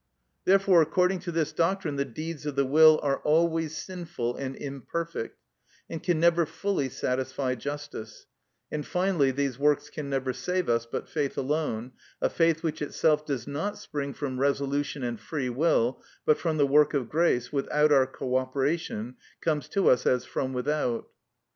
Therefore 0.45 0.81
according 0.81 1.19
to 1.19 1.31
this 1.31 1.53
doctrine 1.53 1.95
the 1.95 2.05
deeds 2.05 2.47
of 2.47 2.55
the 2.55 2.65
will 2.65 2.99
are 3.03 3.19
always 3.19 3.77
sinful 3.77 4.35
and 4.35 4.55
imperfect, 4.55 5.37
and 5.91 6.01
can 6.01 6.19
never 6.19 6.47
fully 6.47 6.89
satisfy 6.89 7.53
justice; 7.53 8.25
and, 8.71 8.83
finally, 8.83 9.29
these 9.29 9.59
works 9.59 9.91
can 9.91 10.09
never 10.09 10.33
save 10.33 10.67
us, 10.69 10.87
but 10.91 11.07
faith 11.07 11.37
alone, 11.37 11.91
a 12.19 12.31
faith 12.31 12.63
which 12.63 12.81
itself 12.81 13.27
does 13.27 13.45
not 13.45 13.77
spring 13.77 14.11
from 14.11 14.39
resolution 14.39 15.03
and 15.03 15.19
free 15.19 15.49
will, 15.49 16.01
but 16.25 16.39
from 16.39 16.57
the 16.57 16.65
work 16.65 16.95
of 16.95 17.07
grace, 17.07 17.53
without 17.53 17.91
our 17.91 18.07
co 18.07 18.37
operation, 18.37 19.17
comes 19.39 19.69
to 19.69 19.87
us 19.87 20.07
as 20.07 20.25
from 20.25 20.51
without. 20.51 21.09